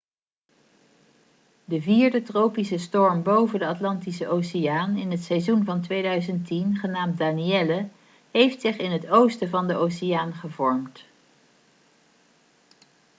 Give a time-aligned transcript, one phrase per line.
[1.65, 7.87] de vierde tropische storm boven de atlantische oceaan in het seizoen van 2010 genaamd danielle
[8.31, 11.03] heeft zich in het oosten van de oceaan gevormd